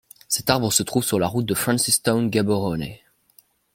Cet 0.27 0.49
arbre 0.49 0.73
se 0.73 0.81
trouve 0.81 1.03
sur 1.03 1.19
la 1.19 1.27
route 1.27 1.45
de 1.45 1.53
Francistown-Gaborone. 1.53 2.87